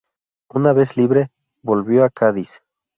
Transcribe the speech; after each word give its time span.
Una 0.51 0.73
vez 0.73 0.97
libre, 0.97 1.29
volvió 1.61 2.03
a 2.03 2.09
Cádiz. 2.09 2.63